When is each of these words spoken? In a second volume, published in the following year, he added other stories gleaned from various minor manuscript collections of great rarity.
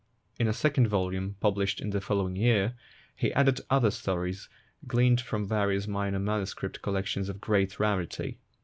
In 0.39 0.47
a 0.47 0.51
second 0.51 0.87
volume, 0.87 1.35
published 1.41 1.79
in 1.79 1.91
the 1.91 2.01
following 2.01 2.35
year, 2.35 2.73
he 3.15 3.31
added 3.33 3.61
other 3.69 3.91
stories 3.91 4.49
gleaned 4.87 5.21
from 5.21 5.47
various 5.47 5.85
minor 5.87 6.17
manuscript 6.17 6.81
collections 6.81 7.29
of 7.29 7.39
great 7.39 7.79
rarity. 7.79 8.39